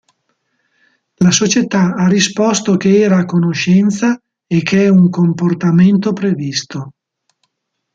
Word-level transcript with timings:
La 1.17 1.29
società 1.29 1.93
ha 1.93 2.07
risposto 2.07 2.75
che 2.75 2.97
era 3.01 3.19
a 3.19 3.25
conoscenza 3.25 4.19
e 4.47 4.63
che 4.63 4.85
è 4.85 4.87
un 4.89 5.11
"comportamento 5.11 6.11
previsto". 6.11 6.93